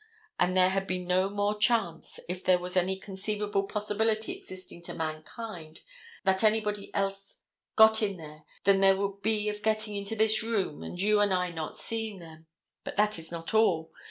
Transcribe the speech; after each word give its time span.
And 0.39 0.57
there 0.57 0.69
had 0.71 0.87
been 0.87 1.05
no 1.05 1.29
more 1.29 1.59
chance, 1.59 2.19
if 2.27 2.43
there 2.43 2.57
was 2.57 2.75
any 2.75 2.97
conceivable 2.99 3.67
possibility 3.67 4.31
existing 4.31 4.81
to 4.85 4.95
mankind 4.95 5.81
that 6.23 6.43
anybody 6.43 6.89
else 6.95 7.37
got 7.75 8.01
in 8.01 8.41
than 8.63 8.79
there 8.79 8.97
would 8.97 9.21
be 9.21 9.47
of 9.47 9.61
getting 9.61 9.95
into 9.95 10.15
this 10.15 10.41
room 10.41 10.81
and 10.81 10.99
you 10.99 11.19
and 11.19 11.31
I 11.31 11.51
not 11.51 11.75
seeing 11.75 12.17
them. 12.17 12.47
But 12.83 12.95
that 12.95 13.19
is 13.19 13.31
not 13.31 13.53
all. 13.53 13.91